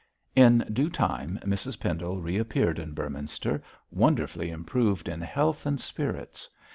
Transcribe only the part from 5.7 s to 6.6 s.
spirits.